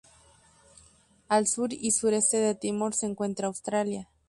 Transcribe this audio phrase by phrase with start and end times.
[1.27, 4.09] Al sur y sureste de Timor se encuentra Australia.